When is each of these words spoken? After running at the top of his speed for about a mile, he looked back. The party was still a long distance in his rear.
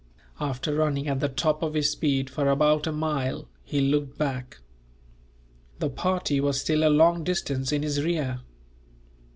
After 0.39 0.73
running 0.73 1.07
at 1.07 1.19
the 1.19 1.29
top 1.29 1.61
of 1.61 1.75
his 1.75 1.91
speed 1.91 2.27
for 2.27 2.49
about 2.49 2.87
a 2.87 2.91
mile, 2.91 3.47
he 3.63 3.81
looked 3.81 4.17
back. 4.17 4.57
The 5.77 5.91
party 5.91 6.39
was 6.41 6.59
still 6.59 6.83
a 6.83 6.89
long 6.89 7.23
distance 7.23 7.71
in 7.71 7.83
his 7.83 8.03
rear. 8.03 8.39